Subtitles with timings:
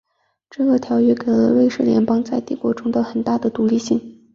[0.49, 4.19] 这个条约给了瑞士邦联在帝国中的很大的独立性。